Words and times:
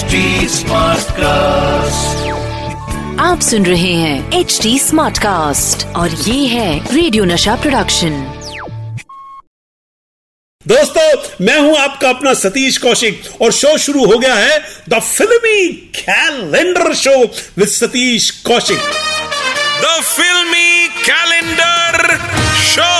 HD 0.00 0.18
Smartcast. 0.56 2.18
आप 3.20 3.40
सुन 3.42 3.64
रहे 3.66 3.92
हैं 3.94 4.38
एच 4.38 4.58
डी 4.62 4.78
स्मार्ट 4.78 5.18
कास्ट 5.18 5.84
और 5.96 6.10
ये 6.10 6.46
है 6.46 6.94
रेडियो 6.94 7.24
नशा 7.24 7.54
प्रोडक्शन 7.62 8.12
दोस्तों 10.66 11.44
मैं 11.46 11.58
हूँ 11.58 11.76
आपका 11.78 12.08
अपना 12.08 12.32
सतीश 12.42 12.78
कौशिक 12.84 13.42
और 13.42 13.52
शो 13.52 13.76
शुरू 13.86 14.04
हो 14.12 14.18
गया 14.18 14.34
है 14.34 14.58
the 14.88 15.00
filmy 15.00 15.66
calendar 15.98 16.92
show 17.02 17.16
with 17.58 17.68
Satish 17.68 18.30
Kaushik. 18.46 18.78
The 19.82 20.00
filmy 20.04 20.88
calendar 21.08 22.16
show 22.70 22.92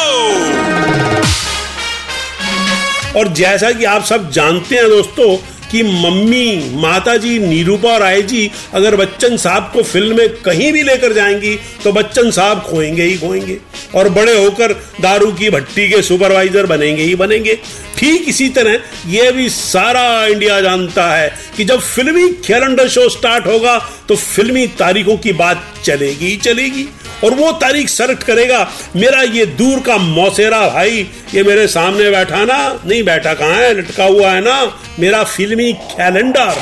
और 3.19 3.32
जैसा 3.41 3.71
कि 3.79 3.85
आप 3.95 4.05
सब 4.12 4.30
जानते 4.32 4.77
हैं 4.77 4.89
दोस्तों 4.91 5.37
कि 5.71 5.82
मम्मी 5.82 6.72
माता 6.81 7.17
जी 7.17 7.39
निरूपा 7.39 7.96
राय 7.96 8.22
जी 8.22 8.50
अगर 8.75 8.96
बच्चन 8.96 9.36
साहब 9.36 9.71
को 9.75 9.82
फ़िल्म 9.82 10.17
में 10.17 10.29
कहीं 10.43 10.72
भी 10.72 10.82
लेकर 10.82 11.12
जाएँगी 11.12 11.54
तो 11.85 11.93
बच्चन 11.93 12.31
साहब 12.31 12.62
खोएँगे 12.62 13.03
ही 13.03 13.17
खोएँगे 13.18 13.58
और 13.95 14.09
बड़े 14.09 14.36
होकर 14.45 14.72
दारू 15.00 15.32
की 15.32 15.50
भट्टी 15.50 15.89
के 15.89 16.03
सुपरवाइजर 16.03 16.67
बनेंगे 16.67 17.03
ही 17.03 17.14
बनेंगे। 17.14 17.59
ठीक 18.00 18.29
इसी 18.29 18.49
तरह 18.49 19.09
यह 19.09 19.31
भी 19.31 19.49
सारा 19.50 20.27
इंडिया 20.27 20.61
जानता 20.61 21.09
है 21.09 21.32
कि 21.57 21.64
जब 21.64 21.81
फिल्मी 21.81 22.29
कैलेंडर 22.46 22.89
शो 22.89 23.09
स्टार्ट 23.09 23.46
होगा 23.46 23.76
तो 24.09 24.17
फिल्मी 24.17 24.67
तारीखों 24.79 25.17
की 25.17 25.32
बात 25.32 25.64
चलेगी 25.85 26.26
ही 26.26 26.36
चलेगी। 26.39 26.89
और 27.25 27.35
वो 27.35 27.50
तारीख 27.61 27.89
सेलेक्ट 27.89 28.23
करेगा, 28.23 28.61
मेरा 28.96 29.23
ये 29.23 29.45
दूर 29.46 29.81
का 29.81 29.96
मौसेरा 29.96 30.61
भाई, 30.68 31.07
ये 31.35 31.43
मेरे 31.43 31.67
सामने 31.68 32.11
बैठा 32.11 32.45
ना, 32.45 32.59
नहीं 32.86 33.03
बैठा 33.05 33.34
कहा 33.34 33.55
है, 33.55 33.73
लटका 33.75 34.05
हुआ 34.05 34.31
है 34.31 34.41
ना, 34.41 34.56
मेरा 34.98 35.23
फिल्मी 35.27 35.73
कैलेंडर 35.73 36.55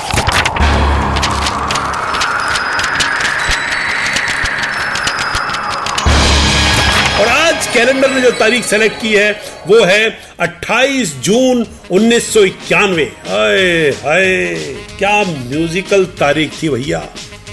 कैलेंडर 7.78 8.10
ने 8.10 8.20
जो 8.20 8.30
तारीख 8.30 8.64
सेलेक्ट 8.64 9.00
की 9.00 9.08
है, 9.08 9.30
वो 9.66 9.84
है 9.84 10.18
28 10.40 11.12
जून 11.22 11.66
उन्नीस 11.90 12.32
सौ 12.34 12.40
इक्यानवे। 12.44 13.04
हाय 13.26 13.90
हाय, 13.96 14.56
क्या 14.98 15.22
म्यूजिकल 15.24 16.04
तारीख 16.18 16.62
थी 16.62 16.68
भैया। 16.68 16.98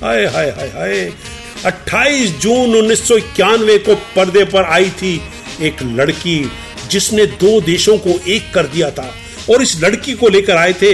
हाय 0.02 0.26
हाय 0.26 0.50
हाय 0.50 0.68
हाय। 0.68 1.14
28 1.66 2.32
जून 2.42 2.76
उन्नीस 2.76 3.08
सौ 3.08 3.18
इक्यानवे 3.18 3.78
को 3.78 3.96
पर्दे 4.16 4.46
पर 4.46 4.64
आई 4.64 4.90
थी 4.90 5.14
एक 5.62 5.84
लड़की, 5.84 6.40
जिसने 6.90 7.26
दो 7.26 7.60
देशों 7.62 7.98
को 7.98 8.20
एक 8.28 8.52
कर 8.54 8.68
दिया 8.68 8.90
था 8.92 9.10
और 9.50 9.62
इस 9.62 9.80
लड़की 9.84 10.14
को 10.14 10.30
लेकर 10.30 10.56
आए 10.56 10.74
थे 10.74 10.92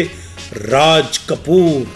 राज 0.68 1.18
कपूर, 1.30 1.88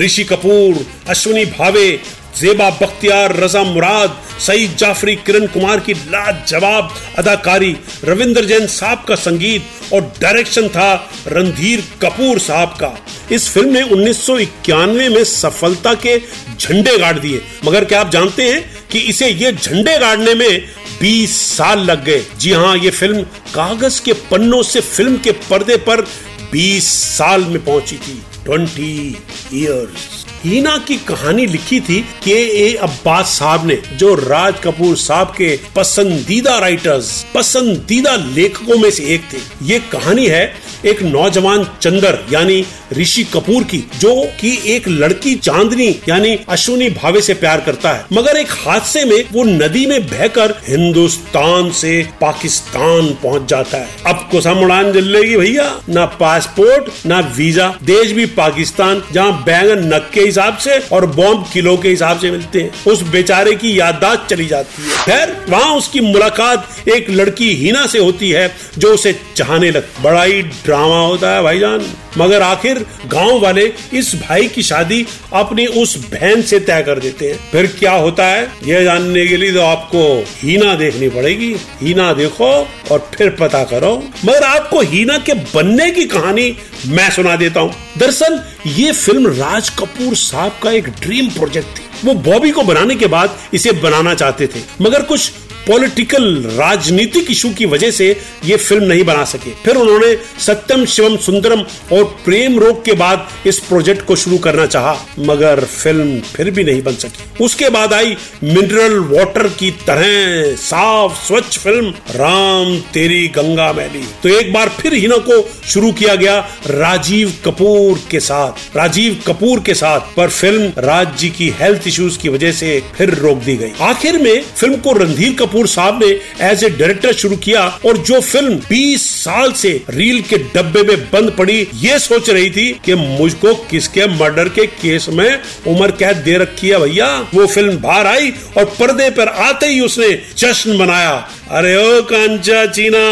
ऋषि 0.00 0.24
कपूर, 0.24 0.84
अश्विनी 1.08 1.44
भावे 1.50 1.88
जेबा 2.36 2.70
बख्तियार 2.70 3.36
रजा 3.36 3.62
मुराद 3.62 4.16
सईद 4.40 4.76
जाफरी 4.76 5.14
किरण 5.16 5.46
कुमार 5.46 5.80
की 5.80 5.94
लाजवाब 5.94 6.94
अदाकारी, 7.18 7.76
रविंद्र 8.04 8.44
जैन 8.44 8.66
साहब 8.66 9.04
का 9.08 9.14
संगीत 9.14 9.92
और 9.92 10.00
डायरेक्शन 10.20 10.68
था 10.68 11.10
रणधीर 11.26 11.84
कपूर 12.02 12.38
साहब 12.38 12.68
का। 12.68 12.94
इस 13.32 13.48
फ़िल्म 13.48 13.72
ने 13.72 13.82
उन्नीस 13.82 14.26
सौ 14.26 14.38
इक्यानवे 14.38 15.08
में 15.08 15.24
सफलता 15.24 15.94
के 15.94 16.18
झंडे 16.60 16.98
गाड़ 16.98 17.18
दिए। 17.18 17.42
मगर 17.64 17.84
क्या 17.84 18.00
आप 18.00 18.10
जानते 18.10 18.50
हैं 18.52 18.88
कि 18.90 18.98
इसे 18.98 19.28
ये 19.28 19.52
झंडे 19.52 19.98
गाड़ने 19.98 20.34
में 20.34 20.68
20 21.00 21.36
साल 21.56 21.80
लग 21.80 22.04
गए? 22.04 22.24
जी 22.38 22.52
हाँ 22.52 22.76
ये 22.76 22.90
फ़िल्म 22.90 23.22
कागज़ 23.54 24.02
के 24.02 24.12
पन्नों 24.30 24.62
से 24.62 24.80
फ़िल्म 24.80 25.18
के 25.18 25.32
पर्दे 25.32 25.76
पर 25.76 26.06
20 26.52 26.86
साल 27.18 27.44
में 27.44 27.64
पहुँची 27.64 27.96
थी। 27.96 28.22
20 28.48 29.16
इयर्स। 29.54 30.27
हीना 30.44 30.76
की 30.78 30.96
कहानी 31.06 31.46
लिखी 31.46 31.80
थी 31.80 32.00
के 32.24 32.36
ए 32.58 32.74
अब्बास 32.74 33.26
साहब 33.28 33.66
ने, 33.66 33.74
जो 33.94 34.14
राज 34.14 34.60
कपूर 34.64 34.96
साहब 34.96 35.28
के 35.28 35.58
पसंदीदा 35.76 36.58
राइटर्स 36.58 37.10
पसंदीदा 37.34 38.14
लेखकों 38.16 38.78
में 38.78 38.90
से 38.90 39.04
एक 39.14 39.22
थे। 39.32 39.38
ये 39.64 39.78
कहानी 39.92 40.26
है 40.26 40.54
एक 40.86 41.02
नौजवान 41.02 41.64
चंदर, 41.82 42.18
यानी 42.32 42.64
ऋषि 42.92 43.24
कपूर 43.24 43.62
की, 43.62 43.78
जो 43.78 44.28
कि 44.40 44.62
एक 44.66 44.88
लड़की 44.88 45.34
चांदनी, 45.34 45.88
यानी 46.08 46.38
अश्विनी 46.48 46.90
भावे 46.90 47.20
से 47.20 47.34
प्यार 47.34 47.60
करता 47.60 47.92
है। 47.92 48.06
मगर 48.12 48.36
एक 48.36 48.48
हादसे 48.50 49.04
में 49.04 49.24
वो 49.32 49.44
नदी 49.44 49.86
में 49.86 50.06
बहकर 50.06 50.54
हिंदुस्तान 50.68 51.70
से 51.70 52.06
पाकिस्तान 52.20 53.06
पहुँच 53.22 53.48
जाता 53.48 53.78
है। 53.78 53.88
अब 54.06 54.28
को 54.32 54.38
उड़ान 54.60 54.92
जलेगी 54.92 55.36
भैया। 55.36 55.80
ना 55.88 56.04
पासपोर्ट, 56.06 57.06
ना 57.06 57.20
वीज़ा। 57.36 57.74
देश 57.82 58.12
भी 58.12 58.26
पाकिस्तान, 58.26 59.02
जहाँ 59.12 59.42
बैगन 59.42 59.94
नक 59.94 60.10
के 60.14 60.20
हिसाब 60.20 60.56
से 60.56 60.78
और 60.78 61.06
बॉम्ब 61.06 61.46
किलो 61.52 61.76
के 61.76 61.88
हिसाब 61.88 62.18
से 62.18 62.30
मिलते 62.30 62.60
हैं। 62.60 62.84
उस 62.86 63.02
बेचारे 63.02 63.54
की 63.54 63.80
याददाश्त 63.80 64.26
चली 64.30 64.46
जाती 64.46 64.82
है। 64.82 64.88
फिर 64.88 65.44
वहाँ 65.48 65.74
उसकी 65.74 66.00
मुलाकात 66.00 66.88
एक 66.88 67.10
लड़की 67.10 67.54
हीना 67.54 67.86
से 67.86 67.98
होती 67.98 68.30
है, 68.30 68.54
जो 68.78 68.94
उसे 68.94 69.20
चाहने 69.36 69.70
लग, 69.70 69.88
बड़ा 70.02 70.22
ही 70.22 70.42
ड्रामा 70.42 71.00
होता 71.00 71.36
है 71.36 71.42
भाईजान। 71.42 71.92
मगर 72.18 72.42
आखिर 72.42 72.77
गाँव 73.06 73.38
वाले 73.40 73.72
इस 73.92 74.14
भाई 74.20 74.48
की 74.48 74.62
शादी 74.62 75.04
अपनी 75.32 75.66
उस 75.76 75.96
बहन 76.04 76.42
से 76.42 76.58
तय 76.60 76.82
कर 76.82 76.98
देते 76.98 77.28
हैं। 77.28 77.38
फिर 77.52 77.66
क्या 77.78 77.92
होता 77.92 78.26
है? 78.26 78.46
यह 78.66 78.84
जानने 78.84 79.26
के 79.26 79.36
लिए 79.36 79.52
तो 79.52 79.62
आपको 79.62 80.02
हीना 80.38 80.74
देखनी 80.74 81.08
पड़ेगी। 81.08 81.54
हीना 81.80 82.12
देखो 82.12 82.50
और 82.90 83.10
फिर 83.14 83.30
पता 83.30 83.64
करो। 83.64 83.94
मगर 84.24 84.44
आपको 84.44 84.80
हीना 84.82 85.18
के 85.18 85.34
बनने 85.34 85.90
की 85.90 86.04
कहानी 86.06 86.54
मैं 86.86 87.10
सुना 87.10 87.36
देता 87.36 87.60
हूँ। 87.60 87.74
दरअसल 87.98 88.40
ये 88.66 88.92
फ़िल्म 88.92 89.32
राज 89.32 89.68
कपूर 89.70 90.14
साहब 90.16 90.58
का 90.62 90.70
एक 90.70 90.88
ड्रीम 91.00 91.28
प्रोजेक्ट 91.28 91.78
थी। 91.78 91.86
वो 92.04 92.14
बॉबी 92.22 92.50
को 92.50 92.62
बनाने 92.62 92.94
के 92.94 93.06
बाद 93.06 93.38
इसे 93.54 93.72
बनाना 93.74 94.14
चाहते 94.14 94.46
थे। 94.46 94.60
मगर 94.80 95.02
कुछ 95.02 95.30
पॉलिटिकल 95.68 96.24
राजनीतिक 96.56 97.30
इशू 97.30 97.50
की 97.50 97.66
वजह 97.66 97.90
से 97.90 98.08
ये 98.44 98.56
फ़िल्म 98.56 98.84
नहीं 98.84 99.04
बना 99.04 99.24
सके। 99.26 99.50
फिर 99.64 99.76
उन्होंने 99.76 100.14
सत्यम 100.46 100.84
शिवम 100.86 101.16
सुंदरम 101.18 101.64
और 101.92 102.04
प्रेम 102.24 102.58
रोग 102.58 102.84
के 102.84 102.92
बाद 102.94 103.28
इस 103.46 103.58
प्रोजेक्ट 103.60 104.04
को 104.06 104.16
शुरू 104.16 104.38
करना 104.38 104.66
चाहा, 104.66 104.96
मगर 105.20 105.64
फ़िल्म 105.64 106.20
फिर 106.28 106.50
भी 106.50 106.64
नहीं 106.64 106.82
बन 106.82 106.92
सकी। 106.94 107.44
उसके 107.44 107.68
बाद 107.68 107.92
आई 107.92 108.16
मिनरल 108.44 108.98
वाटर 109.10 109.48
की 109.50 109.70
तरह 109.86 110.54
साफ़, 110.56 111.26
स्वच्छ 111.26 111.58
फ़िल्म 111.58 111.92
राम 112.12 112.78
तेरी 112.94 113.26
गंगा 113.28 113.72
मैली। 113.72 114.04
तो 114.22 114.28
एक 114.30 114.52
बार 114.52 114.68
फिर 114.80 114.94
हिना 114.94 115.16
को 115.28 115.42
शुरू 115.68 115.92
किया 115.92 116.14
गया 116.14 116.38
राजीव 116.68 117.32
कपूर 117.44 118.00
के 118.10 118.20
साथ, 118.20 118.76
राजीव 118.76 119.20
कपूर 119.26 119.60
के 119.60 119.74
साथ। 119.74 120.14
पर 120.16 120.28
फ़िल्म 120.30 120.72
राज 120.80 121.16
जी 121.18 121.28
की 121.30 121.48
हेल्थ 121.60 121.86
इश्यूज़ 121.86 122.18
की 122.18 122.28
वजह 122.28 122.52
से 122.52 122.82
फिर 122.96 123.14
रोक 123.16 123.38
दी 123.38 123.56
गई। 123.56 123.72
आखिर 123.82 124.18
में 124.18 124.42
फ़िल्म 124.56 124.76
को 124.76 124.92
रणधीर 124.94 125.34
कपूर 125.38 125.57
कपूर 125.58 125.66
साहब 125.68 126.02
ने 126.02 126.08
एज 126.46 126.62
ए 126.64 126.68
डायरेक्टर 126.70 127.12
शुरू 127.12 127.36
किया 127.36 127.62
और 127.86 127.96
जो 128.08 128.20
फ़िल्म 128.22 128.58
20 128.62 129.02
साल 129.02 129.52
से 129.52 129.70
रील 129.90 130.20
के 130.22 130.36
डब्बे 130.54 130.82
में 130.82 131.00
बंद 131.10 131.30
पड़ी, 131.38 131.66
ये 131.76 131.98
सोच 131.98 132.30
रही 132.30 132.50
थी 132.50 132.68
कि 132.84 132.94
मुझको 132.94 133.54
किसके 133.70 134.06
मर्डर 134.14 134.48
के 134.48 134.66
केस 134.66 135.08
में 135.10 135.38
उम्र 135.68 135.90
कैद 135.92 136.16
दे 136.24 136.36
रखी 136.38 136.68
है 136.68 136.78
भैया। 136.80 137.08
वो 137.34 137.46
फ़िल्म 137.46 137.76
बाहर 137.78 138.06
आई 138.06 138.30
और 138.58 138.64
पर्दे 138.78 139.10
पर 139.10 139.28
आते 139.46 139.66
ही 139.66 139.80
उसने 139.80 140.10
जश्न 140.38 140.76
मनाया। 140.76 141.14
अरे 141.50 141.76
ओ 141.76 142.02
कांचा 142.04 142.64
चीना, 142.68 143.02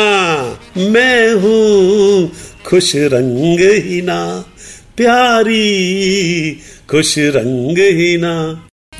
मैं 0.76 1.32
हूँ 1.34 2.30
खुश 2.66 2.92
रंग 3.12 3.60
ही 3.84 4.00
ना 4.02 4.22
प्यारी 4.96 6.50
खुश 6.90 7.14
रंग 7.36 7.78
ही 7.98 8.16
ना 8.16 8.34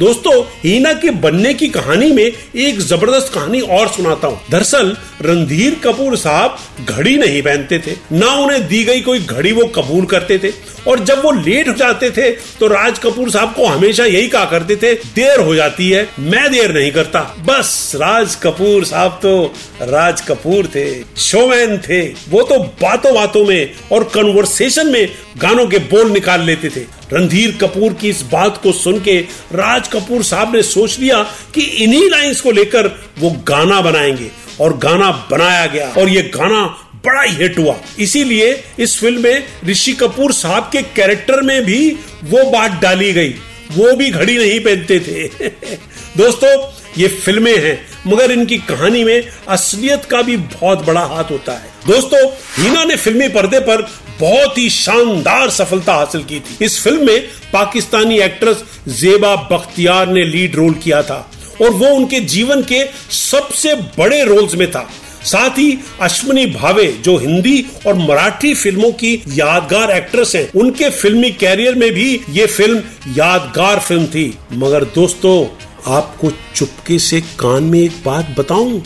दोस्तों, 0.00 0.44
हीना 0.44 0.92
के 0.92 1.10
बनने 1.10 1.54
की 1.54 1.68
कहानी 1.68 2.12
में 2.12 2.32
एक 2.56 2.80
ज़बरदस्त 2.80 3.32
कहानी 3.34 3.60
और 3.60 3.88
सुनाता 3.88 4.28
हूँ। 4.28 4.40
दरअसल, 4.50 4.96
रणधीर 5.22 5.74
कपूर 5.74 6.16
साहब 6.16 6.58
घड़ी 6.88 7.16
नहीं 7.18 7.42
पहनते 7.42 7.78
थे। 7.78 7.96
ना 8.12 8.26
उन्हें 8.26 8.68
दी 8.68 8.84
गई 8.84 9.00
कोई 9.00 9.18
घड़ी 9.18 9.52
वो 9.52 9.64
कबूल 9.66 10.04
करते 10.06 10.38
थे। 10.38 10.75
और 10.86 11.00
जब 11.00 11.22
वो 11.22 11.30
लेट 11.32 11.68
हो 11.68 11.72
जाते 11.74 12.10
थे 12.10 12.30
तो 12.60 12.66
राज 12.66 12.98
कपूर 12.98 13.30
साहब 13.30 13.52
को 13.54 13.66
हमेशा 13.66 14.04
यही 14.04 14.28
कहा 14.28 14.44
करते 14.44 14.76
थे, 14.76 14.94
देर 14.94 15.40
हो 15.40 15.54
जाती 15.54 15.90
है, 15.90 16.08
मैं 16.18 16.50
देर 16.52 16.74
नहीं 16.74 16.90
करता। 16.92 17.20
बस 17.46 17.92
राज 17.94 18.34
कपूर 18.34 18.84
साहब 18.84 19.18
तो 19.22 19.54
राज 19.82 20.20
कपूर 20.20 20.66
थे 20.66 20.86
शोमैन 21.20 21.78
थे। 21.78 22.00
वो 22.28 22.42
तो 22.42 22.58
बातों 22.82 23.14
बातों 23.14 23.44
में 23.44 23.72
और 23.92 24.04
कन्वर्सेशन 24.04 24.86
में 24.86 25.08
गानों 25.38 25.66
के 25.66 25.78
बोल 25.78 26.10
निकाल 26.10 26.42
लेते 26.42 26.68
थे। 26.68 26.80
रणधीर 27.12 27.56
कपूर 27.60 27.92
की 27.92 28.08
इस 28.08 28.22
बात 28.32 28.60
को 28.62 28.72
सुन 28.72 29.00
के 29.00 29.18
राज 29.54 29.88
कपूर 29.88 30.22
साहब 30.22 30.54
ने 30.56 30.62
सोच 30.62 30.98
लिया 30.98 31.22
कि 31.54 31.62
इन्हीं 31.84 32.08
लाइंस 32.10 32.40
को 32.40 32.50
लेकर 32.50 32.86
वो 33.18 33.30
गाना 33.48 33.80
बनाएँगे। 33.80 34.30
और 34.60 34.76
गाना 34.78 35.10
बनाया 35.30 35.66
गया। 35.66 35.88
और 35.98 36.08
ये 36.08 36.22
गाना 36.34 36.64
बड़ा 37.06 37.22
ही 37.22 37.36
हिट 37.36 37.58
हुआ। 37.58 37.76
इसीलिए 37.98 38.64
इस 38.78 38.98
फ़िल्म 39.00 39.22
में 39.22 39.44
ऋषि 39.66 39.92
कपूर 39.92 40.32
साहब 40.32 40.70
के 40.72 40.82
कैरेक्टर 40.82 41.40
में 41.42 41.64
भी 41.64 41.96
वो 42.24 42.50
बात 42.50 42.80
डाली 42.82 43.12
गई। 43.12 43.34
वो 43.72 43.92
भी 43.92 44.10
घड़ी 44.10 44.38
नहीं 44.38 44.60
पहनते 44.60 45.00
थे। 45.00 45.48
दोस्तों, 46.16 46.50
ये 46.98 47.08
फ़िल्में 47.08 47.58
हैं, 47.58 47.86
मगर 48.06 48.30
इनकी 48.30 48.58
कहानी 48.58 49.04
में 49.04 49.28
असलियत 49.48 50.04
का 50.04 50.22
भी 50.22 50.36
बहुत 50.36 50.86
बड़ा 50.86 51.00
हाथ 51.00 51.30
होता 51.30 51.52
है। 51.52 51.70
दोस्तों, 51.86 52.20
हीना 52.58 52.84
ने 52.84 52.96
फिल्मी 52.96 53.28
पर्दे 53.28 53.60
पर 53.60 53.82
बहुत 54.20 54.58
ही 54.58 54.70
शानदार 54.70 55.50
सफलता 55.50 55.94
हासिल 55.94 56.22
की 56.22 56.40
थी। 56.40 56.64
इस 56.64 56.80
फ़िल्म 56.80 57.06
में 57.06 57.20
पाकिस्तानी 57.52 58.18
एक्ट्रेस 58.18 58.62
जेबा 58.88 59.34
बख्तियार 59.36 60.08
ने 60.08 60.24
लीड 60.24 60.56
रोल 60.56 60.74
किया 60.74 61.02
था, 61.02 61.30
और 61.62 61.70
वो 61.70 61.86
उनके 61.86 62.20
जीवन 62.20 62.62
के 62.62 62.84
सबसे 63.10 63.74
बड़े 63.74 64.24
रोल्स 64.24 64.54
में 64.54 64.70
था। 64.70 64.90
साथ 65.26 65.50
ही 65.50 65.78
अश्विनी 66.00 66.46
भावे, 66.46 66.86
जो 66.86 67.16
हिंदी 67.16 67.66
और 67.86 67.94
मराठी 67.94 68.54
फ़िल्मों 68.54 68.92
की 68.92 69.22
यादगार 69.28 69.90
एक्ट्रेस 69.90 70.32
हैं, 70.36 70.52
उनके 70.60 70.90
फिल्मी 70.90 71.30
कैरियर 71.30 71.74
में 71.74 71.92
भी 71.92 72.20
ये 72.30 72.46
फ़िल्म 72.46 72.78
यादगार 73.08 73.78
फ़िल्म 73.80 74.06
थी। 74.06 74.38
मगर 74.52 74.84
दोस्तों, 74.84 75.46
आपको 75.94 76.32
चुपके 76.56 76.98
से 76.98 77.20
कान 77.20 77.62
में 77.62 77.80
एक 77.80 77.92
बात 78.04 78.34
बताऊँ, 78.38 78.82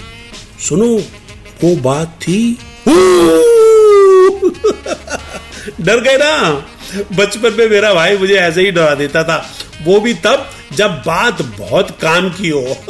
सुनो, 0.69 0.97
वो 1.65 1.77
बात 1.77 2.09
थी 2.23 2.59
डर 5.81 6.01
गए 6.01 6.17
ना? 6.17 6.67
बचपन 7.17 7.53
में 7.59 7.71
मेरा 7.71 7.95
भाई 7.95 8.17
मुझे 8.17 8.35
ऐसे 8.35 8.61
ही 8.61 8.71
डरा 8.71 8.95
देता 8.95 9.25
था। 9.25 9.51
वो 9.85 10.01
भी 10.01 10.15
तब, 10.15 10.51
जब 10.73 10.91
बात 10.91 11.43
बहुत 11.43 11.91
काम 11.91 12.31
की 12.31 12.49
हो। 12.49 12.77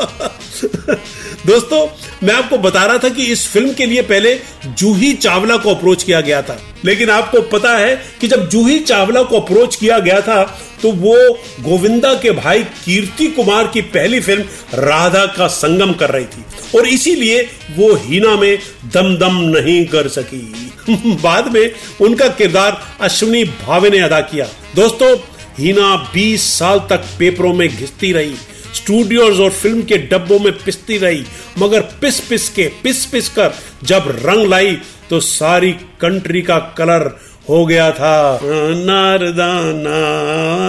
दोस्तों 1.46 1.86
मैं 2.22 2.34
आपको 2.34 2.58
बता 2.58 2.84
रहा 2.84 2.98
था 2.98 3.08
कि 3.08 3.24
इस 3.24 3.46
फ़िल्म 3.48 3.72
के 3.72 3.86
लिए 3.86 4.02
पहले 4.02 4.34
जूही 4.66 5.12
चावला 5.12 5.56
को 5.56 5.70
अप्रोच 5.70 6.02
किया 6.02 6.20
गया 6.20 6.42
था। 6.42 6.60
लेकिन 6.84 7.10
आपको 7.10 7.40
पता 7.42 7.76
है 7.78 7.94
कि 8.20 8.28
जब 8.28 8.48
जूही 8.48 8.78
चावला 8.78 9.22
को 9.22 9.40
अप्रोच 9.40 9.76
किया 9.76 9.98
गया 9.98 10.20
था 10.20 10.42
तो 10.82 10.92
वो 10.92 11.14
गोविंदा 11.60 12.12
के 12.14 12.30
भाई 12.30 12.62
कीर्ति 12.84 13.26
कुमार 13.26 13.66
की 13.66 13.80
पहली 13.80 14.20
फ़िल्म 14.20 14.42
राधा 14.74 15.24
का 15.26 15.46
संगम 15.46 15.92
कर 15.92 16.10
रही 16.10 16.24
थी। 16.24 16.44
और 16.78 16.86
इसीलिए 16.86 17.42
वो 17.76 17.94
हीना 17.94 18.36
में 18.36 18.58
दम 18.94 19.16
दम 19.16 19.36
नहीं 19.56 19.84
कर 19.86 20.08
सकी। 20.08 20.72
बाद 21.22 21.52
में 21.54 21.72
उनका 22.00 22.28
किरदार 22.28 22.80
अश्विनी 23.00 23.44
भावे 23.44 23.90
ने 23.90 23.98
अदा 23.98 24.20
किया। 24.20 24.46
दोस्तों, 24.76 25.16
हीना 25.58 25.96
20 26.14 26.42
साल 26.58 26.78
तक 26.90 27.04
पेपरों 27.18 27.52
में 27.52 27.68
घिसती 27.68 28.12
रही, 28.12 28.34
स्टूडियोज 28.74 29.40
और 29.40 29.50
फ़िल्म 29.50 29.82
के 29.82 29.98
डब्बों 29.98 30.38
में 30.38 30.52
पिसती 30.58 30.98
रही 30.98 31.24
मगर 31.60 31.80
पिस 32.00 32.20
पिस 32.20 32.48
के 32.48 32.66
पिस 32.82 33.04
पिस 33.06 33.28
कर 33.28 33.54
जब 33.84 34.04
रंग 34.24 34.46
लाई 34.46 34.78
तो 35.10 35.20
सारी 35.20 35.72
कंट्री 36.00 36.42
का 36.42 36.58
कलर 36.78 37.10
हो 37.48 37.64
गया 37.66 37.90
था। 37.90 38.40
नारदाना 38.42 39.96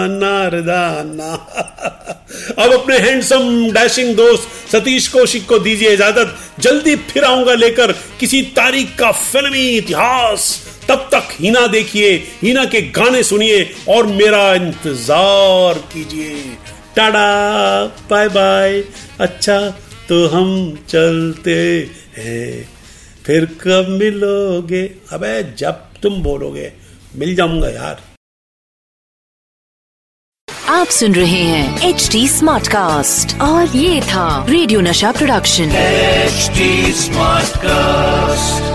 नारदाना। 0.07 1.33
अब 2.59 2.73
अपने 2.73 2.97
हैंडसम 2.97 3.71
डैशिंग 3.71 4.15
दोस्त 4.15 4.71
सतीश 4.71 5.07
कौशिक 5.07 5.45
को 5.47 5.59
दीजिए 5.59 5.89
इजाज़त। 5.89 6.35
जल्दी 6.59 6.95
फिर 6.95 7.23
आऊँगा 7.23 7.53
लेकर 7.53 7.91
किसी 8.19 8.41
तारीख 8.41 8.95
का 8.99 9.11
फिल्मी 9.11 9.67
इतिहास। 9.69 10.47
तब 10.87 11.07
तक 11.13 11.27
हीना 11.39 11.67
देखिए, 11.67 12.15
हीना 12.41 12.65
के 12.65 12.81
गाने 12.81 13.23
सुनिए 13.23 13.63
और 13.89 14.07
मेरा 14.07 14.53
इंतज़ार 14.53 15.79
कीजिए। 15.93 16.57
Tada, 16.95 17.85
bye 18.09 18.27
bye. 18.29 18.83
अच्छा। 19.19 19.59
तो 20.09 20.27
हम 20.27 20.49
चलते 20.89 21.55
हैं। 22.17 22.69
फिर 23.25 23.45
कब 23.61 23.87
मिलोगे? 23.89 24.83
अबे 25.11 25.43
जब 25.57 25.83
तुम 26.03 26.21
बोलोगे। 26.23 26.71
मिल 27.15 27.35
जाऊँगा 27.35 27.69
यार। 27.69 28.01
आप 30.69 30.87
सुन 30.87 31.15
रहे 31.15 31.41
हैं 31.43 31.89
एच 31.89 32.09
डी 32.11 32.27
स्मार्ट 32.27 32.67
कास्ट 32.67 33.39
और 33.41 33.77
ये 33.77 34.01
था 34.01 34.45
रेडियो 34.49 34.81
नशा 34.81 35.11
प्रोडक्शन। 35.11 35.71
HD 35.71 36.91
smart 36.93 37.57
cast 37.57 38.70